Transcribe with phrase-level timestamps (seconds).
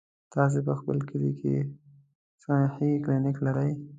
[0.33, 1.55] تاسې په خپل کلي کې
[2.43, 3.71] صحي کلينيک لرئ؟